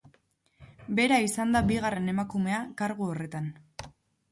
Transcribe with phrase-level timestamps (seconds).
[0.99, 3.55] Bera izan da bigarren emakumea kargu horretan.